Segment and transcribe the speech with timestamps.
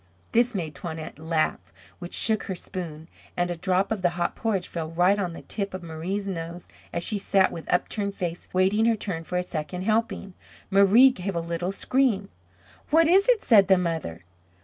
[0.31, 3.07] This made Toinette laugh, which shook her spoon,
[3.37, 6.67] and a drop of the hot mixture fell right on the tip of Marie's nose
[6.91, 10.33] as she sat with upturned face waiting her turn for a second helping.
[10.71, 12.29] Marie gave a little scream.
[12.89, 14.23] "What is it?" said the mother.